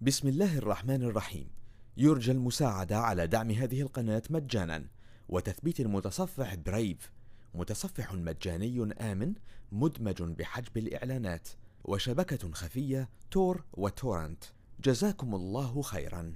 [0.00, 1.50] بسم الله الرحمن الرحيم.
[1.96, 4.86] يرجى المساعدة على دعم هذه القناة مجانا.
[5.28, 7.12] وتثبيت المتصفح برايف
[7.54, 9.34] متصفح مجاني آمن
[9.72, 11.48] مدمج بحجب الإعلانات.
[11.84, 14.44] وشبكة خفية تور وتورنت.
[14.80, 16.34] جزاكم الله خيرا.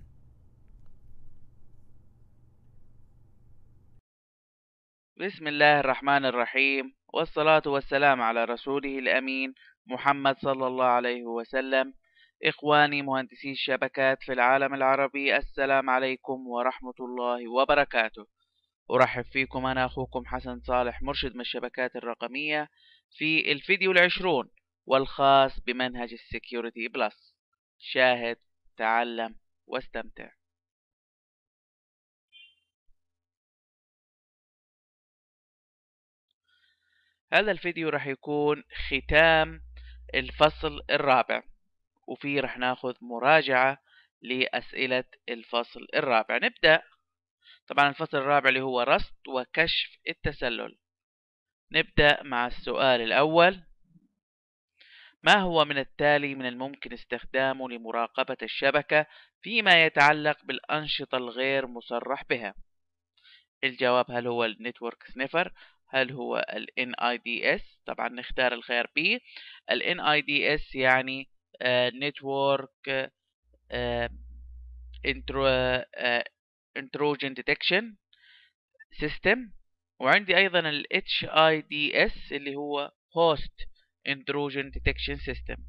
[5.20, 6.94] بسم الله الرحمن الرحيم.
[7.14, 9.54] والصلاة والسلام على رسوله الأمين
[9.86, 11.99] محمد صلى الله عليه وسلم.
[12.44, 18.26] إخواني مهندسي الشبكات في العالم العربي السلام عليكم ورحمة الله وبركاته.
[18.90, 22.68] أرحب فيكم أنا أخوكم حسن صالح مرشد من الشبكات الرقمية
[23.10, 24.50] في الفيديو العشرون
[24.86, 27.36] والخاص بمنهج ال Security Plus.
[27.78, 28.36] شاهد
[28.76, 30.30] تعلم واستمتع.
[37.32, 39.62] هذا الفيديو راح يكون ختام
[40.14, 41.49] الفصل الرابع.
[42.10, 43.78] وفيه راح ناخذ مراجعة
[44.22, 46.36] لأسئلة الفصل الرابع.
[46.36, 46.82] نبدأ.
[47.66, 50.78] طبعا الفصل الرابع اللي هو رصد وكشف التسلل.
[51.72, 53.62] نبدأ مع السؤال الأول.
[55.22, 59.06] ما هو من التالي من الممكن استخدامه لمراقبة الشبكة
[59.42, 62.54] فيما يتعلق بالأنشطة الغير مصرح بها؟
[63.64, 65.52] الجواب هل هو ال network sniffer؟
[65.88, 69.20] هل هو ال NIDS طبعا نختار الخيار B.
[69.70, 71.28] ال NIDS يعني
[71.94, 73.12] network
[76.78, 77.84] intrusion detection
[78.92, 79.38] system.
[80.00, 83.64] وعندي أيضا ال HIDS اللي هو host
[84.08, 85.60] intrusion detection system.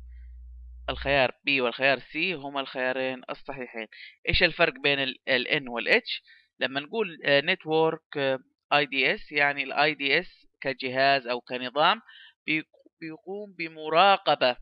[0.90, 3.88] الخيار B والخيار C هما الخيارين الصحيحين.
[4.30, 6.22] إيش الفرق بين ال N وال H
[6.60, 8.40] لما نقول network
[8.74, 10.28] IDS يعني ال IDS
[10.62, 12.02] كجهاز أو كنظام
[13.02, 14.58] بيقوم بمراقبة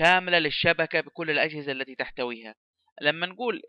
[0.00, 2.54] كاملة للشبكة بكل الأجهزة التي تحتويها.
[3.00, 3.62] لما نقول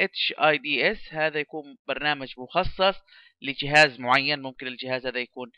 [0.00, 2.96] HIDS هذا يكون برنامج مخصص
[3.42, 4.42] لجهاز معين.
[4.42, 5.50] ممكن الجهاز هذا يكون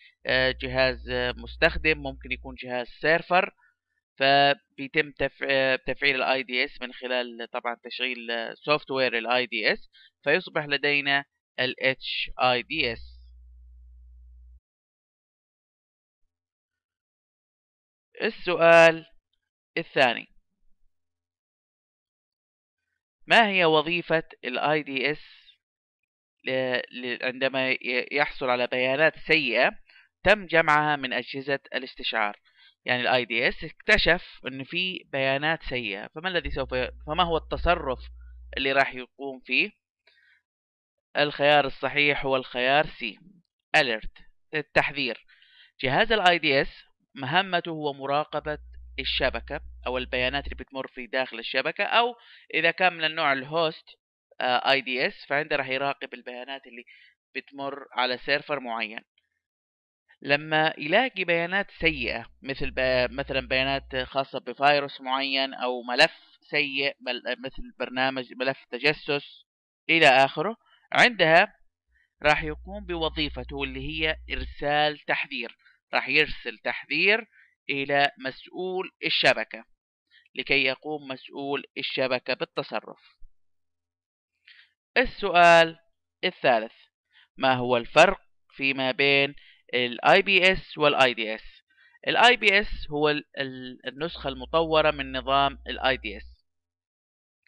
[0.63, 3.55] جهاز مستخدم ممكن يكون جهاز سيرفر.
[4.19, 5.13] فبيتم
[5.87, 8.19] تفعيل ال IDS من خلال طبعا تشغيل
[8.55, 9.91] software ال IDS
[10.25, 11.25] فيصبح لدينا
[11.61, 13.01] ال HIDS
[18.23, 19.07] السؤال
[19.81, 20.29] الثاني.
[23.27, 25.21] ما هي وظيفة ال IDS
[27.23, 27.77] عندما
[28.13, 29.71] يحصل على بيانات سيئة
[30.25, 32.41] تم جمعها من أجهزة الاستشعار؟
[32.85, 36.91] يعني ال IDS اكتشف أن في بيانات سيئة فما الذي سوف ي...
[37.07, 37.99] فما هو التصرف
[38.57, 39.71] اللي راح يقوم فيه؟
[41.17, 43.05] الخيار الصحيح هو الخيار C
[43.77, 44.23] alert
[44.55, 45.27] التحذير.
[45.81, 46.71] جهاز ال IDS
[47.15, 48.59] مهمته هو مراقبة
[48.99, 52.15] الشبكة أو البيانات اللي بتمر في داخل الشبكة أو
[52.55, 53.85] إذا كان من النوع ال host
[54.41, 56.85] IDS فعنده راح يراقب البيانات اللي
[57.35, 59.01] بتمر على server معين.
[60.23, 63.09] لما يلاقي بيانات سيئة مثل بي...
[63.09, 66.13] مثلا بيانات خاصة بفيروس معين أو ملف
[66.51, 66.97] سيء
[67.45, 69.45] مثل برنامج ملف تجسس
[69.91, 70.57] إلى آخره
[70.93, 71.55] عندها
[72.23, 75.57] راح يقوم بوظيفته اللي هي إرسال تحذير.
[75.95, 77.27] راح يرسل تحذير
[77.71, 79.65] إلى مسؤول الشبكة
[80.35, 83.01] لكي يقوم مسؤول الشبكة بالتصرف.
[84.97, 85.79] السؤال
[86.25, 86.73] الثالث
[87.37, 88.21] ما هو الفرق
[88.51, 89.35] فيما بين
[89.75, 91.45] ال IPS وال IDS
[92.09, 93.09] ال IPS هو
[93.87, 96.27] النسخة المطورة من نظام ال IDS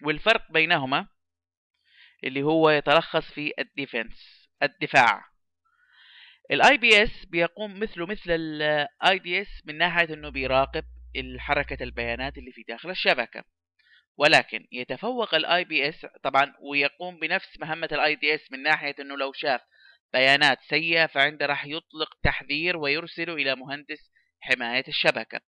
[0.02, 1.08] والفرق بينهما
[2.24, 5.31] اللي هو يتلخص في ال defense الدفاع.
[6.50, 10.84] ال IPS بيقوم مثله مثل ال IDS من ناحية إنه بيراقب
[11.38, 13.44] حركه البيانات اللي في داخل الشبكة.
[14.16, 19.60] ولكن يتفوق ال IPS طبعا ويقوم بنفس مهمة ال IDS من ناحية إنه لو شاف
[20.12, 24.10] بيانات سيئة فعنده راح يطلق تحذير ويرسله إلى مهندس
[24.40, 25.40] حماية الشبكة.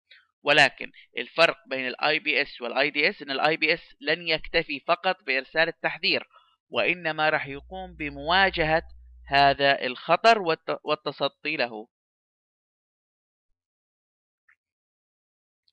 [0.42, 6.28] ولكن الفرق بين ال IPS وال IDS إن ال IPS لن يكتفي فقط بإرسال التحذير
[6.70, 8.82] وإنما راح يقوم بمواجهة
[9.26, 10.38] هذا الخطر
[10.84, 11.88] والتصدي له.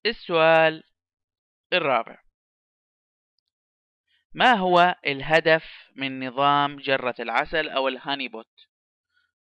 [0.06, 0.84] السؤال
[1.74, 2.24] الرابع.
[4.34, 5.66] ما هو الهدف
[5.96, 8.68] من نظام جرة العسل أو ال honeypot؟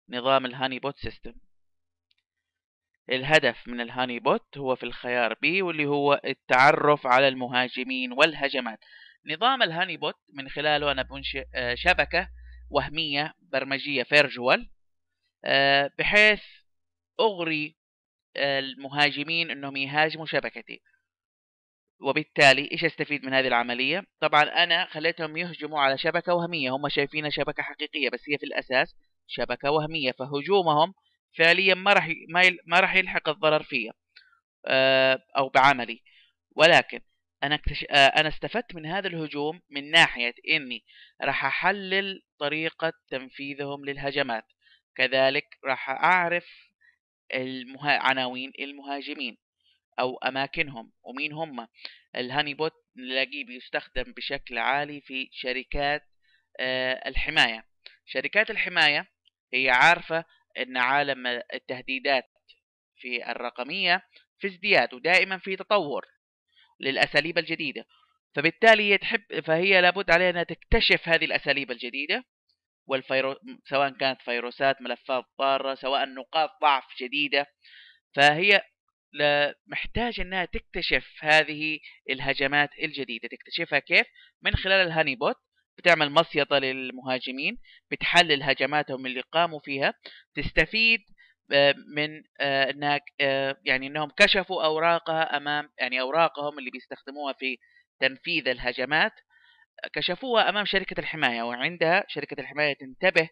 [0.08, 1.34] نظام ال honeypot system.
[3.10, 8.78] الهدف من ال honeypot هو في الخيار B واللي هو التعرف على المهاجمين والهجمات.
[9.26, 12.28] نظام ال honeypot من خلاله أنا بنشئ شبكة
[12.70, 14.70] وهمية برمجية virtual
[15.98, 16.42] بحيث
[17.20, 17.76] أغري
[18.36, 20.82] المهاجمين أنهم يهاجموا شبكتي.
[22.02, 26.70] وبالتالي إيش أستفيد من هذه العملية؟ طبعا أنا خليتهم يهجموا على شبكة وهمية.
[26.70, 28.94] هم شايفينها شبكة حقيقية بس هي في الأساس
[29.26, 30.12] شبكة وهمية.
[30.12, 30.94] فهجومهم
[31.38, 32.08] فعليا ما راح
[32.66, 33.92] ما راح يلحق الضرر فيها
[34.66, 36.02] آه، أو بعملي.
[36.56, 37.00] ولكن
[37.42, 37.84] أنا اكتش...
[37.90, 40.84] آه، أنا استفدت من هذا الهجوم من ناحية إني
[41.22, 44.44] راح أحلل طريقة تنفيذهم للهجمات.
[44.96, 46.46] كذلك راح أعرف
[47.34, 47.98] المها...
[47.98, 49.38] عناوين المهاجمين
[50.00, 51.68] أو أماكنهم ومين هم.
[52.16, 56.02] الهاني بوت نلاقيه بيستخدم بشكل عالي في شركات
[56.60, 57.64] آه، الحماية.
[58.06, 59.10] شركات الحماية
[59.54, 60.24] هي عارفة
[60.58, 62.30] إن عالم التهديدات
[62.96, 64.02] في الرقمية
[64.38, 66.06] في ازدياد ودائما في تطور.
[66.80, 67.84] للأساليب الجديدة.
[68.34, 72.24] فبالتالي هي تحب فهي لابد عليها أنها تكتشف هذه الأساليب الجديدة
[72.86, 73.34] والفيرو
[73.64, 77.46] سواء كانت فيروسات ملفات ضارة سواء نقاط ضعف جديدة.
[78.16, 78.62] فهي
[79.66, 81.78] محتاج أنها تكتشف هذه
[82.10, 83.28] الهجمات الجديدة.
[83.28, 84.06] تكتشفها كيف؟
[84.42, 85.36] من خلال ال honeypot
[85.78, 87.58] بتعمل مصيدة للمهاجمين
[87.90, 89.94] بتحلل هجماتهم اللي قاموا فيها
[90.34, 91.00] تستفيد
[91.96, 97.58] من آه، إنك آه، يعني إنهم كشفوا أوراقها أمام يعني أوراقهم اللي بيستخدموها في
[98.00, 99.12] تنفيذ الهجمات
[99.94, 103.28] كشفوها أمام شركة الحماية وعندها شركة الحماية تنتبه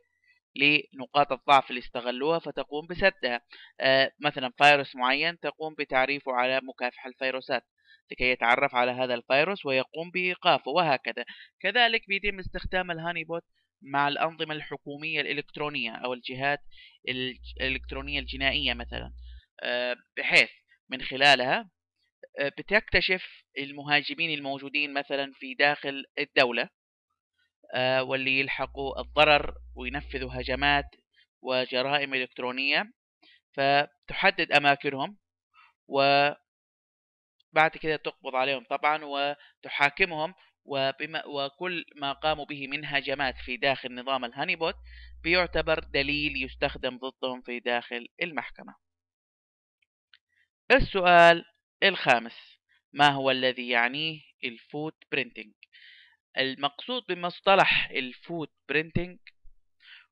[0.57, 3.41] لنقاط الضعف اللي استغلوها فتقوم بسدها.
[3.81, 7.63] آه، مثلا فيروس معين تقوم بتعريفه على مكافحة الفيروسات
[8.11, 11.25] لكي يتعرف على هذا الفيروس ويقوم بإيقافه وهكذا.
[11.61, 13.45] كذلك بيتم استخدام الهاني بوت
[13.83, 16.61] مع الأنظمة الحكومية الإلكترونية أو الجهات
[17.61, 19.13] الإلكترونية الجنائية مثلا.
[19.63, 20.51] آه، بحيث
[20.91, 21.71] من خلالها
[22.41, 23.25] آه، بتكتشف
[23.59, 26.69] المهاجمين الموجودين مثلا في داخل الدولة
[27.75, 30.87] آه، واللي يلحقوا الضرر وينفذوا هجمات
[31.43, 32.93] وجرائم إلكترونية.
[33.59, 35.19] فتحدد أماكنهم
[35.89, 36.37] وبعد
[37.83, 40.35] كده تقبض عليهم طبعا وتحاكمهم
[40.71, 44.75] وبما وكل ما قاموا به من هجمات في داخل نظام ال honeypot
[45.23, 48.75] بيعتبر دليل يستخدم ضدهم في داخل المحكمة.
[50.71, 51.45] السؤال
[51.83, 52.59] الخامس
[52.93, 55.55] ما هو الذي يعنيه ال footprinting؟
[56.39, 59.19] المقصود بمصطلح ال footprinting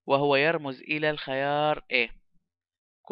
[0.06, 2.08] وهو يرمز إلى الخيار A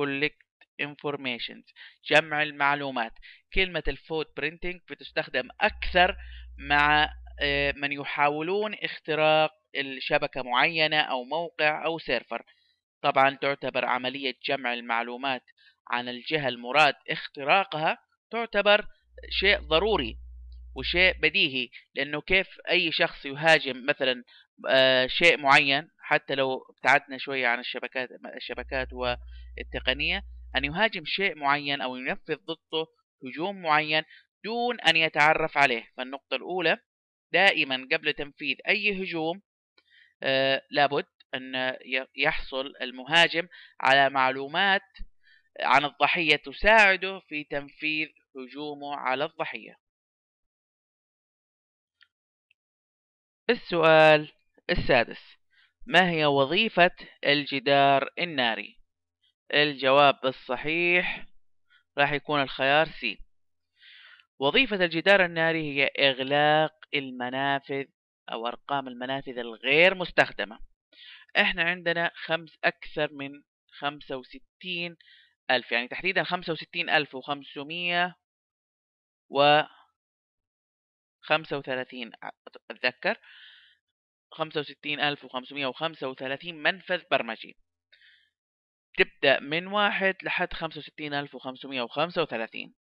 [0.00, 0.44] Collect
[0.82, 1.62] Information
[2.10, 3.12] جمع المعلومات.
[3.54, 6.16] كلمة ال footprinting بتستخدم أكثر
[6.58, 7.10] مع
[7.76, 12.42] من يحاولون اختراق الشبكة معينة أو موقع أو server
[13.02, 15.42] طبعا تعتبر عملية جمع المعلومات
[15.90, 17.98] عن الجهة المراد اختراقها
[18.30, 18.86] تعتبر
[19.30, 20.16] شيء ضروري
[20.76, 24.24] وشيء بديهي لأنه كيف أي شخص يهاجم مثلا
[24.68, 30.22] آه، شيء معين حتى لو ابتعدنا شوية عن الشبكات الشبكات والتقنية
[30.56, 32.86] أن يهاجم شيء معين أو ينفذ ضده
[33.24, 34.02] هجوم معين
[34.44, 35.84] دون أن يتعرف عليه.
[35.96, 36.78] فالنقطة الأولى
[37.34, 39.42] دائما قبل تنفيذ أي هجوم
[40.22, 41.76] آه، لابد أن
[42.16, 43.48] يحصل المهاجم
[43.80, 44.82] على معلومات
[45.60, 49.76] عن الضحية تساعده في تنفيذ هجومه على الضحية.
[53.50, 54.32] السؤال
[54.70, 55.20] السادس.
[55.86, 58.78] ما هي وظيفة الجدار الناري؟
[59.54, 61.26] الجواب الصحيح
[61.98, 63.23] راح يكون الخيار سي
[64.44, 67.84] وظيفة الجدار الناري هي إغلاق المنافذ
[68.32, 70.58] أو أرقام المنافذ الغير مستخدمة.
[71.36, 73.42] إحنا عندنا خمس أكثر من
[73.78, 74.96] خمسة وستين
[75.50, 78.16] ألف يعني تحديدا خمسة وستين ألف وخمسمية
[79.30, 79.62] و
[81.20, 82.12] خمسة وثلاثين
[82.70, 83.18] أتذكر؟
[84.32, 87.56] خمسة وستين ألف وخمسمية وخمسة وثلاثين منفذ برمجي.
[88.98, 92.83] تبدأ من واحد لحد خمسة وستين ألف وخمسمية وخمسة وثلاثين.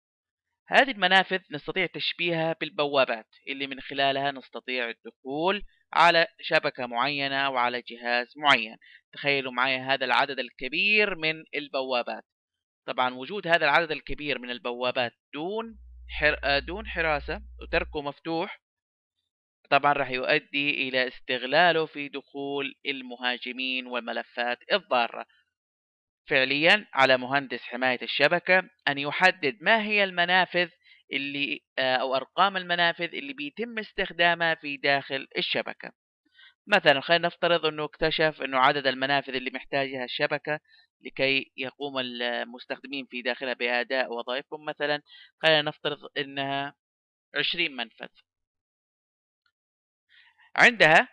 [0.71, 5.63] هذه المنافذ نستطيع تشبيهها بالبوابات اللي من خلالها نستطيع الدخول
[5.93, 8.77] على شبكة معينة وعلى جهاز معين.
[9.13, 12.23] تخيلوا معي هذا العدد الكبير من البوابات.
[12.87, 15.77] طبعا وجود هذا العدد الكبير من البوابات دون
[16.09, 16.59] حر...
[16.59, 18.61] دون حراسة وتركه مفتوح
[19.69, 25.25] طبعا راح يؤدي إلى استغلاله في دخول المهاجمين والملفات الضارة.
[26.29, 30.69] فعليا على مهندس حماية الشبكة أن يحدد ما هي المنافذ
[31.13, 35.91] اللي آه، أو أرقام المنافذ اللي بيتم استخدامها في داخل الشبكة.
[36.67, 40.59] مثلا خلينا نفترض أنه اكتشف أنه عدد المنافذ اللي محتاجها الشبكة
[41.01, 45.01] لكي يقوم المستخدمين في داخلها بأداء وظائفهم مثلا
[45.41, 46.75] خلينا نفترض أنها
[47.35, 48.07] 20 منفذ.
[50.55, 51.07] عندها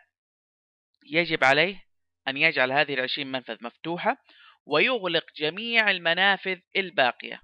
[1.07, 1.85] يجب عليه
[2.29, 4.17] أن يجعل هذه العشرين منفذ مفتوحة
[4.69, 7.43] ويغلق جميع المنافذ الباقية.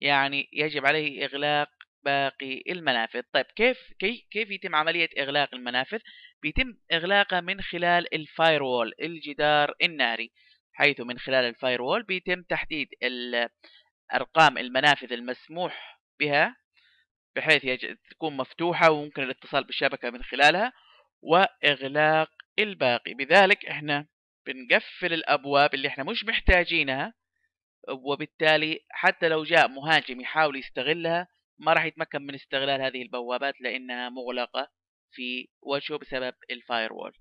[0.00, 1.68] يعني يجب عليه إغلاق
[2.04, 3.22] باقي المنافذ.
[3.32, 3.78] طيب كيف
[4.30, 5.98] كيف يتم عملية إغلاق المنافذ؟
[6.42, 10.32] بيتم إغلاقها من خلال ال firewall الجدار الناري.
[10.72, 12.88] حيث من خلال ال firewall بيتم تحديد
[14.14, 16.56] أرقام المنافذ المسموح بها
[17.36, 20.72] بحيث تكون مفتوحة وممكن الاتصال بالشبكة من خلالها
[21.22, 23.14] وإغلاق الباقي.
[23.14, 24.06] بذلك إحنا
[24.46, 27.14] بنقفل الأبواب اللي إحنا مش محتاجينها
[27.88, 34.08] وبالتالي حتى لو جاء مهاجم يحاول يستغلها ما راح يتمكن من استغلال هذه البوابات لأنها
[34.08, 34.68] مغلقة
[35.12, 37.16] في وجهه بسبب الفاير وول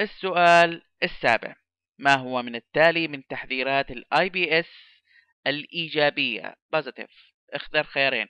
[0.00, 1.56] السؤال السابع
[1.98, 4.70] ما هو من التالي من تحذيرات ال IPS
[5.46, 7.10] الإيجابية؟ positive
[7.54, 8.26] اختر خيارين.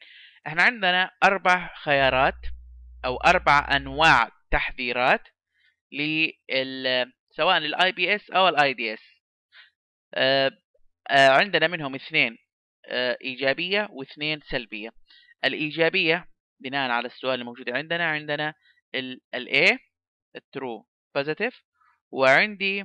[0.46, 2.38] إحنا عندنا أربع خيارات
[3.04, 5.28] أو أربع أنواع تحذيرات
[5.92, 9.22] لل سواء ال IPS أو ال IDS
[11.10, 12.38] عندنا منهم اثنين
[12.86, 14.90] آه، إيجابية واثنين سلبية.
[15.44, 16.28] الإيجابية
[16.60, 18.54] بناء على السؤال الموجود عندنا عندنا
[18.94, 19.78] ال A
[20.56, 20.84] true
[21.18, 21.54] positive
[22.10, 22.84] وعندي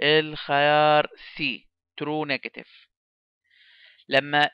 [0.00, 1.42] الخيار C
[2.00, 2.88] true negative.
[4.08, 4.50] لما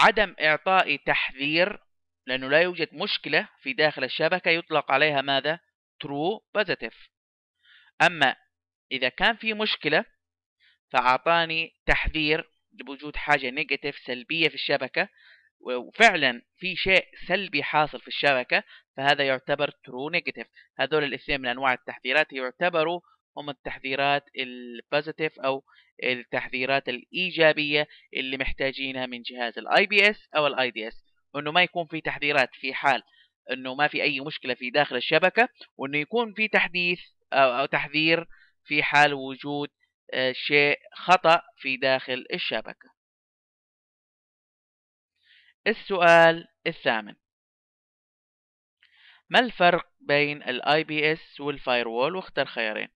[0.00, 1.80] عدم إعطاء تحذير
[2.26, 5.58] لأنه لا يوجد مشكلة في داخل الشبكة يطلق عليها ماذا؟
[6.04, 6.96] True positive.
[8.02, 8.36] أما
[8.92, 10.04] إذا كان في مشكلة
[10.92, 15.08] فأعطاني تحذير بوجود حاجة نيجاتيف سلبية في الشبكة
[15.60, 18.62] وفعلا في شيء سلبي حاصل في الشبكة
[18.96, 20.46] فهذا يعتبر true negative
[20.78, 23.00] هذول الاثنين من أنواع التحذيرات يعتبروا
[23.36, 25.64] هم التحذيرات ال positive أو
[26.04, 32.00] التحذيرات الإيجابية اللي محتاجينها من جهاز ال IPS أو ال IDS وإنه ما يكون في
[32.00, 33.02] تحذيرات في حال
[33.52, 37.00] إنه ما في أي مشكلة في داخل الشبكة وإنه يكون في تحديث
[37.32, 38.26] أو تحذير
[38.64, 39.68] في حال وجود
[40.14, 42.90] آه، شيء خطأ في داخل الشبكة.
[45.66, 47.14] السؤال الثامن.
[49.30, 52.88] ما الفرق بين ال IPS وال firewall واختر خيارين؟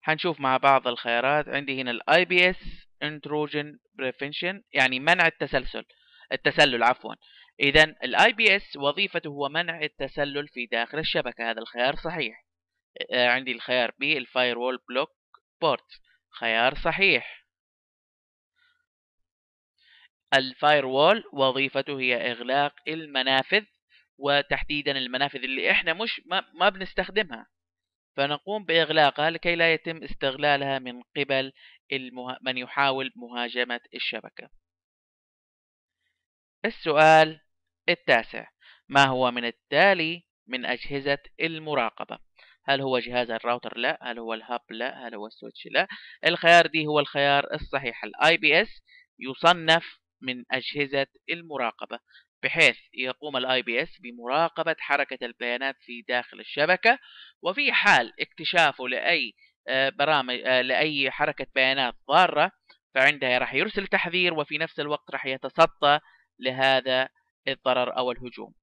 [0.00, 1.48] حنشوف مع بعض الخيارات.
[1.48, 2.56] عندي هنا ال IPS
[3.04, 5.84] intrusion prevention يعني منع التسلسل.
[6.32, 7.14] التسلل عفوا.
[7.60, 11.50] ال IPS وظيفته هو منع التسلل في داخل الشبكة.
[11.50, 12.44] هذا الخيار صحيح.
[13.12, 15.10] آه، عندي الخيار B ال firewall block
[15.60, 16.00] port
[16.40, 17.42] خيار صحيح.
[20.34, 23.64] الفاير وول وظيفته هي إغلاق المنافذ
[24.18, 27.46] وتحديدا المنافذ اللي إحنا مش ما, ما بنستخدمها.
[28.16, 31.52] فنقوم بإغلاقها لكي لا يتم استغلالها من قبل
[31.92, 32.38] المه...
[32.42, 34.61] من يحاول مهاجمة الشبكة.
[36.64, 37.40] السؤال
[37.88, 38.46] التاسع.
[38.88, 42.18] ما هو من التالي من أجهزة المراقبة؟
[42.64, 43.98] هل هو جهاز الراوتر؟ لا.
[44.02, 45.08] هل هو ال hub؟ لا.
[45.08, 45.88] هل هو ال switch؟ لا.
[46.26, 48.04] الخيار D هو الخيار الصحيح.
[48.04, 48.82] ال IPS
[49.18, 51.98] يصنف من أجهزة المراقبة
[52.42, 56.98] بحيث يقوم ال IPS بمراقبة حركة البيانات في داخل الشبكة
[57.42, 59.32] وفي حال اكتشافه لأي
[59.68, 62.52] آه، برامج آه، لأي حركة بيانات ضارة
[62.94, 65.98] فعندها راح يرسل تحذير وفي نفس الوقت راح يتصدى
[66.42, 67.08] لهذا
[67.48, 68.54] الضرر أو الهجوم.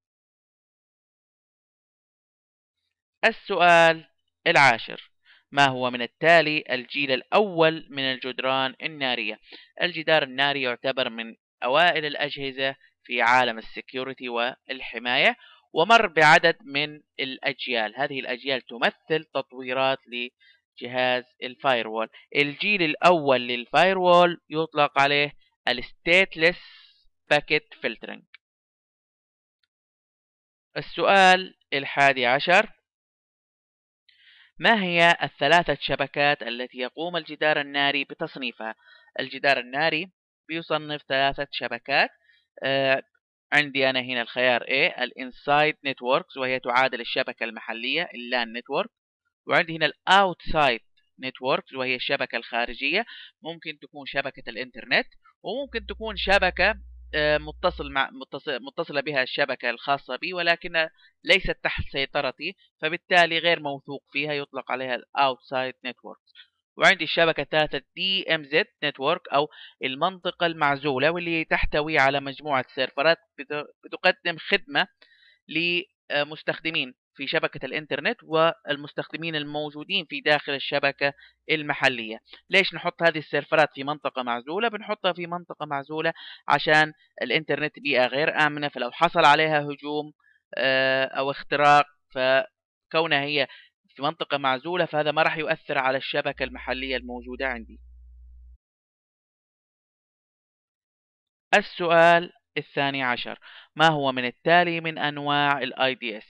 [3.25, 4.05] السؤال
[4.47, 5.11] العاشر.
[5.51, 9.39] ما هو من التالي الجيل الأول من الجدران النارية؟
[9.81, 15.35] الجدار الناري يعتبر من أوائل الأجهزة في عالم ال security والحماية
[15.73, 17.93] ومر بعدد من الأجيال.
[17.97, 25.33] هذه الأجيال تمثل تطويرات لجهاز ال firewall الجيل الأول لل firewall يطلق عليه
[25.67, 26.78] ال stateless
[27.29, 28.23] packet filtering.
[30.77, 32.69] السؤال الحادي عشر.
[34.59, 38.75] ما هي الثلاثة شبكات التي يقوم الجدار الناري بتصنيفها؟
[39.19, 40.11] الجدار الناري
[40.47, 42.09] بيصنف ثلاثة شبكات.
[42.63, 43.03] آه
[43.53, 48.89] عندي أنا هنا الخيار A ال inside networks وهي تعادل الشبكة المحلية ال LAN network
[49.47, 50.81] وعندي هنا ال outside
[51.19, 53.05] networks وهي الشبكة الخارجية.
[53.41, 55.07] ممكن تكون شبكة الإنترنت
[55.43, 56.75] وممكن تكون شبكة
[57.15, 60.87] متصل مع متصل متصلة بها الشبكة الخاصة بي ولكن
[61.23, 66.17] ليست تحت سيطرتي فبالتالي غير موثوق فيها يطلق عليها ال outside network
[66.77, 69.49] وعندي الشبكة الثالثة DMZ network أو
[69.83, 73.17] المنطقة المعزولة واللي تحتوي على مجموعة سيرفرات
[73.83, 74.87] بتقدم خدمة
[76.11, 81.13] لمستخدمين في شبكة الإنترنت والمستخدمين الموجودين في داخل الشبكة
[81.51, 82.19] المحلية.
[82.49, 86.13] ليش نحط هذه السيرفرات في منطقة معزولة؟ بنحطها في منطقة معزولة
[86.47, 90.13] عشان الإنترنت بيئة غير آمنة فلو حصل عليها هجوم
[90.57, 93.47] آه، أو اختراق فكونها هي
[93.95, 97.79] في منطقة معزولة فهذا ما راح يؤثر على الشبكة المحلية الموجودة عندي.
[101.53, 103.39] السؤال الثاني عشر.
[103.75, 106.25] ما هو من التالي من أنواع ال IDS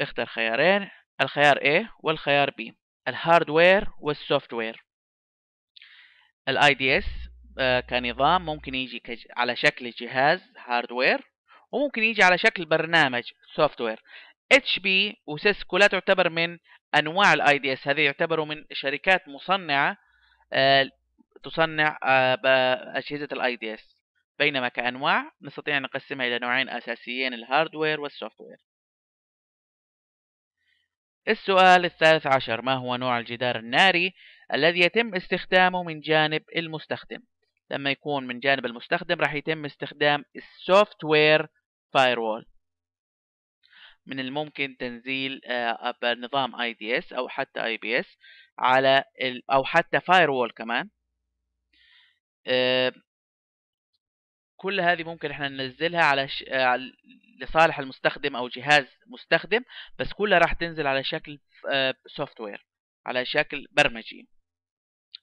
[0.00, 0.90] اختر خيارين.
[1.20, 2.72] الخيار A والخيار B.
[3.08, 4.84] ال hardware وال software
[6.48, 7.28] ال IDS
[7.90, 9.02] كنظام ممكن يجي
[9.36, 11.20] على شكل جهاز hardware
[11.72, 13.22] وممكن يجي على شكل برنامج
[13.54, 14.02] software
[14.52, 16.58] HP و Cisco لا تعتبر من
[16.94, 19.96] أنواع ال IDS هذه يعتبروا من شركات مصنعة
[20.52, 20.90] آه،
[21.44, 23.97] تصنع آه، أجهزة ال IDS
[24.38, 28.56] بينما كأنواع نستطيع أن نقسمها إلى نوعين أساسيين ال hardware وال software
[31.28, 34.14] السؤال الثالث عشر ما هو نوع الجدار الناري
[34.54, 37.22] الذي يتم استخدامه من جانب المستخدم؟
[37.70, 41.46] لما يكون من جانب المستخدم راح يتم استخدام ال software
[41.92, 42.46] firewall
[44.06, 48.18] من الممكن تنزيل آه، بنظام IDS أو حتى IPS
[48.58, 49.04] على
[49.52, 50.90] أو حتى firewall كمان.
[52.46, 52.92] آه،
[54.60, 56.44] كل هذه ممكن إحنا ننزلها على ش...
[56.48, 56.78] آه،
[57.40, 59.60] لصالح المستخدم أو جهاز مستخدم
[59.98, 61.38] بس كلها راح تنزل على شكل
[62.06, 62.66] software
[63.06, 64.28] على شكل برمجي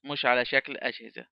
[0.04, 1.26] مش على شكل أجهزة.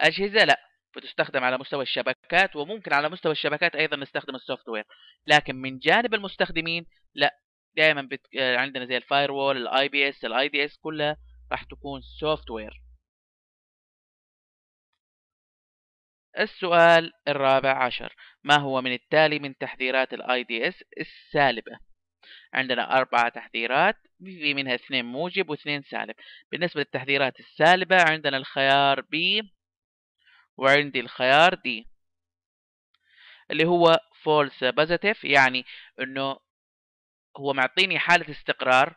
[0.00, 0.60] أجهزة لا
[0.96, 4.84] بتستخدم على مستوى الشبكات وممكن على مستوى الشبكات أيضا نستخدم ال software
[5.26, 7.38] لكن من جانب المستخدمين لا
[7.76, 8.20] دائما بت...
[8.36, 11.16] عندنا زي ال firewall ال IPS ال IDS كلها
[11.52, 12.80] راح تكون software
[16.38, 18.14] السؤال الرابع عشر.
[18.44, 21.78] ما هو من التالي من تحذيرات ال IDS السالبة؟
[22.54, 26.14] عندنا أربعة تحذيرات في منها اثنين موجب واثنين سالب.
[26.52, 29.42] بالنسبة للتحذيرات السالبة عندنا الخيار B
[30.56, 31.88] وعندي الخيار D
[33.50, 35.64] اللي هو false positive يعني
[36.00, 36.36] إنه
[37.36, 38.94] هو معطيني حالة استقرار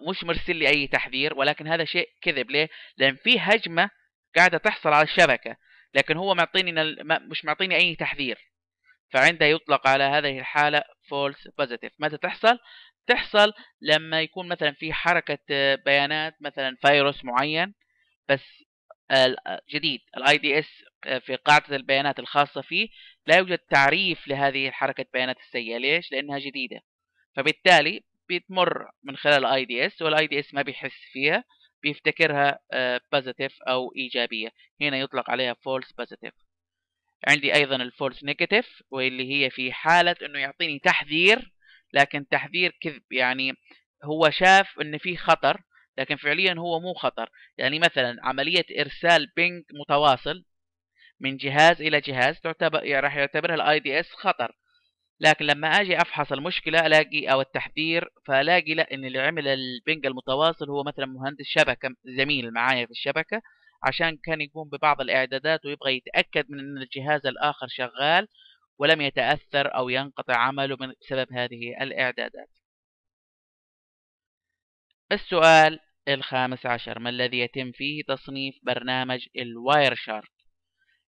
[0.00, 2.50] ومش مرسل لي أي تحذير ولكن هذا شيء كذب.
[2.50, 3.90] ليه؟ لأن في هجمة
[4.36, 5.56] قاعدة تحصل على الشبكة.
[5.94, 6.72] لكن هو معطيني
[7.04, 8.38] مش معطيني أي تحذير.
[9.12, 11.90] فعندها يطلق على هذه الحالة false positive.
[11.98, 12.58] متى تحصل؟
[13.06, 15.38] تحصل لما يكون مثلا في حركة
[15.74, 17.74] بيانات مثلا فيروس معين
[18.28, 18.64] بس
[19.70, 20.00] جديد.
[20.16, 20.68] ال IDS
[21.20, 22.88] في قاعدة البيانات الخاصة فيه
[23.26, 25.78] لا يوجد تعريف لهذه الحركة بيانات السيئة.
[25.78, 26.80] ليش؟ لأنها جديدة.
[27.36, 31.44] فبالتالي بتمر من خلال ال IDS وال IDS ما بيحس فيها.
[31.82, 32.58] بيفتكرها
[33.12, 34.48] positive أو إيجابية.
[34.80, 36.32] هنا يطلق عليها false positive
[37.28, 41.52] عندي أيضا ال false negative واللي هي في حالة إنه يعطيني تحذير
[41.92, 43.02] لكن تحذير كذب.
[43.12, 43.52] يعني
[44.04, 45.62] هو شاف إن في خطر
[45.98, 47.30] لكن فعليا هو مو خطر.
[47.58, 50.44] يعني مثلا عملية إرسال ping متواصل
[51.20, 54.56] من جهاز إلى جهاز تعتبر يعني راح يعتبرها ال IDS خطر.
[55.22, 60.70] لكن لما آجي أفحص المشكلة ألاقي أو التحذير فألاقي لا إن اللي عمل البنج المتواصل
[60.70, 63.42] هو مثلا مهندس شبكة زميل معايا في الشبكة
[63.82, 68.28] عشان كان يقوم ببعض الإعدادات ويبغى يتأكد من إن الجهاز الآخر شغال
[68.78, 72.48] ولم يتأثر أو ينقطع عمله بسبب هذه الإعدادات.
[75.12, 80.30] السؤال الخامس عشر ما الذي يتم فيه تصنيف برنامج الواير شارك؟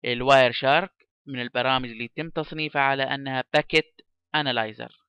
[0.05, 0.91] ال Wireshark
[1.25, 4.01] من البرامج اللي يتم تصنيفها على أنها packet
[4.35, 5.03] analyzer.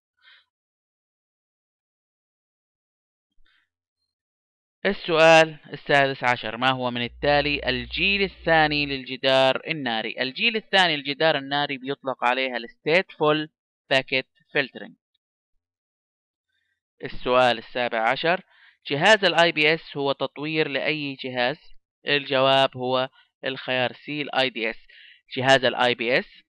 [4.87, 11.79] السؤال السادس عشر ما هو من التالي الجيل الثاني للجدار الناري؟ الجيل الثاني للجدار الناري
[11.79, 13.51] بيطلق عليها ال stateful
[13.91, 14.95] packet filtering
[17.05, 18.41] السؤال السابع عشر
[18.91, 21.59] جهاز ال IPS هو تطوير لأي جهاز؟
[22.07, 23.09] الجواب هو
[23.45, 24.77] الخيار C ال IDS
[25.37, 26.45] جهاز ال IPS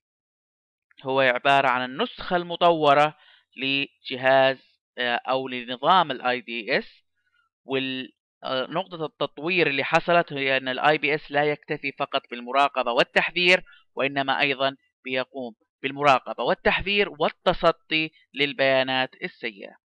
[1.02, 3.16] هو عبارة عن النسخة المطورة
[3.56, 4.58] لجهاز
[4.98, 7.02] آه، أو لنظام ال IDS
[7.64, 14.76] ونقطة التطوير اللي حصلت هي أن ال IPS لا يكتفي فقط بالمراقبة والتحذير وإنما أيضا
[15.04, 19.76] بيقوم بالمراقبة والتحذير والتصدي للبيانات السيئة.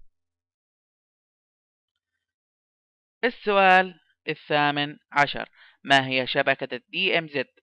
[3.24, 4.00] السؤال
[4.30, 5.50] الثامن عشر.
[5.84, 7.61] ما هي شبكة ال DMZ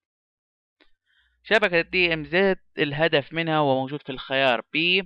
[1.49, 5.03] شبكة ال DMZ الهدف منها هو موجود في الخيار B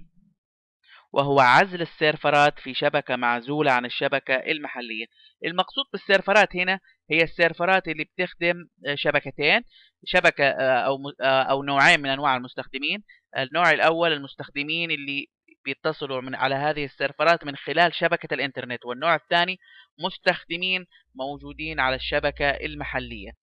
[1.12, 5.06] وهو عزل السيرفرات في شبكة معزولة عن الشبكة المحلية.
[5.44, 8.54] المقصود بالسيرفرات هنا هي السيرفرات اللي بتخدم
[8.94, 9.62] شبكتين
[10.04, 13.04] شبكة أو أو نوعين من أنواع المستخدمين.
[13.38, 15.26] النوع الأول المستخدمين اللي
[15.64, 19.58] بيتصلوا من على هذه السيرفرات من خلال شبكة الإنترنت والنوع الثاني
[20.04, 23.41] مستخدمين موجودين على الشبكة المحلية.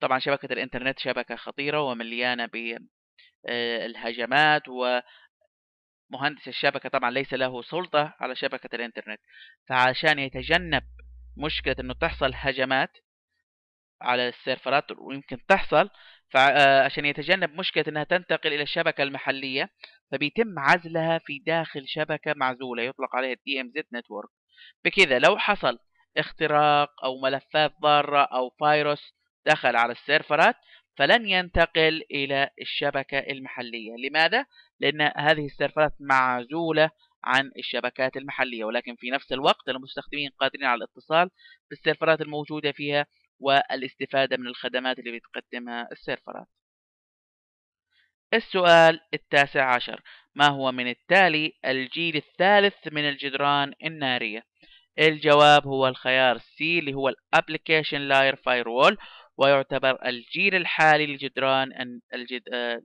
[0.00, 2.48] طبعا شبكة الإنترنت شبكة خطيرة ومليانة
[3.44, 5.00] بالهجمات و
[6.10, 9.20] مهندس الشبكة طبعا ليس له سلطة على شبكة الإنترنت.
[9.68, 10.82] فعشان يتجنب
[11.36, 12.90] مشكلة أنه تحصل هجمات
[14.02, 15.90] على السيرفرات ويمكن تحصل
[16.30, 19.70] فعشان يتجنب مشكلة أنها تنتقل إلى الشبكة المحلية
[20.12, 24.30] فبيتم عزلها في داخل شبكة معزولة يطلق عليها DMZ Network.
[24.84, 25.78] بكذا لو حصل
[26.16, 29.14] اختراق أو ملفات ضارة أو فيروس
[29.46, 30.56] دخل على السيرفرات
[30.98, 33.96] فلن ينتقل إلى الشبكة المحلية.
[34.08, 34.46] لماذا؟
[34.80, 36.90] لأن هذه السيرفرات معزولة
[37.24, 41.30] عن الشبكات المحلية ولكن في نفس الوقت المستخدمين قادرين على الاتصال
[41.70, 43.06] بالسيرفرات الموجودة فيها
[43.40, 46.46] والاستفادة من الخدمات اللي بتقدمها السيرفرات.
[48.34, 50.02] السؤال التاسع عشر.
[50.34, 54.42] ما هو من التالي الجيل الثالث من الجدران النارية؟
[54.98, 58.98] الجواب هو الخيار سي اللي هو ال application layer firewall
[59.40, 62.42] ويعتبر الجيل الحالي لجدران الجد...
[62.52, 62.82] آه،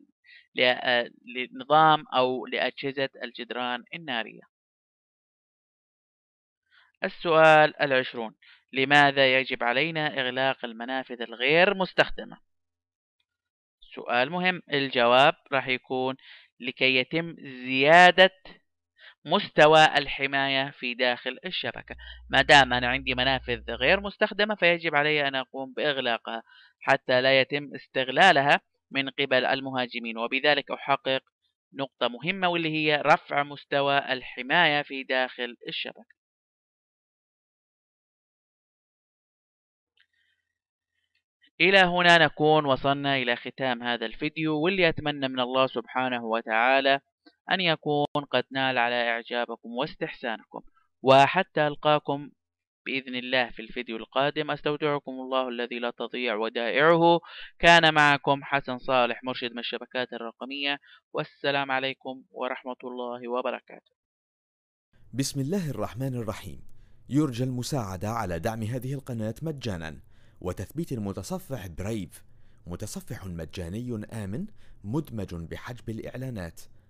[0.60, 4.42] آه، لنظام أو لأجهزة الجدران النارية.
[7.04, 8.36] السؤال العشرون
[8.74, 12.38] لماذا يجب علينا إغلاق المنافذ الغير مستخدمة؟
[13.96, 16.16] سؤال مهم الجواب راح يكون
[16.60, 18.32] لكي يتم زيادة
[19.26, 21.96] مستوى الحماية في داخل الشبكة.
[22.30, 26.44] ما دام أنا عندي منافذ غير مستخدمة فيجب علي أن أقوم بإغلاقها
[26.82, 28.62] حتى لا يتم استغلالها
[28.92, 30.18] من قبل المهاجمين.
[30.18, 31.22] وبذلك أحقق
[31.74, 36.16] نقطة مهمة واللي هي رفع مستوى الحماية في داخل الشبكة.
[41.62, 47.00] إلى هنا نكون وصلنا إلى ختام هذا الفيديو واللي أتمنى من الله سبحانه وتعالى
[47.52, 50.62] أن يكون قد نال على إعجابكم واستحسانكم
[51.02, 52.30] وحتى ألقاكم
[52.86, 54.52] بإذن الله في الفيديو القادم.
[54.52, 57.20] أستودعكم الله الذي لا تضيع ودائعه.
[57.60, 60.80] كان معكم حسن صالح مرشد من الشبكات الرقمية.
[61.14, 63.92] والسلام عليكم ورحمة الله وبركاته.
[65.14, 66.62] بسم الله الرحمن الرحيم.
[67.10, 70.02] يرجى المساعدة على دعم هذه القناة مجانا.
[70.42, 72.24] وتثبيت المتصفح برايف
[72.68, 74.48] متصفح مجاني آمن
[74.84, 76.62] مدمج بحجب الإعلانات.